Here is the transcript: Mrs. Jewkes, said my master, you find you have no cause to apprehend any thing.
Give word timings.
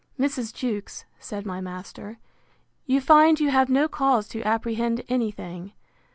Mrs. 0.19 0.51
Jewkes, 0.51 1.05
said 1.19 1.45
my 1.45 1.61
master, 1.61 2.17
you 2.87 2.99
find 2.99 3.39
you 3.39 3.51
have 3.51 3.69
no 3.69 3.87
cause 3.87 4.27
to 4.29 4.41
apprehend 4.41 5.03
any 5.09 5.29
thing. 5.29 5.73